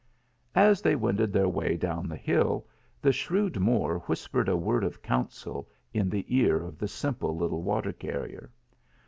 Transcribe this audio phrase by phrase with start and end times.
[0.55, 2.65] As they wended their way down the hill,
[3.03, 7.61] the shrewd Moor whispered a word of counsel in the sar of the simple little
[7.61, 8.49] water carrier.